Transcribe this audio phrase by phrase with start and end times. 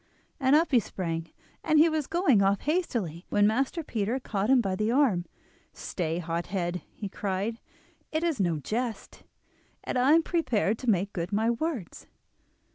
[0.39, 1.29] And up he sprang,
[1.63, 5.25] and was going off hastily, when Master Peter caught him by the arm.
[5.73, 7.59] "Stay, hothead!" he cried;
[8.11, 9.21] "it is no jest,
[9.83, 12.07] and I am prepared to make good my words."